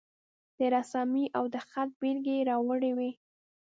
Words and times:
د 0.57 0.59
رسامي 0.75 1.25
او 1.37 1.43
د 1.53 1.55
خط 1.67 1.89
بیلګې 2.01 2.33
یې 2.39 2.47
راوړې 2.49 2.91
وې. 2.97 3.11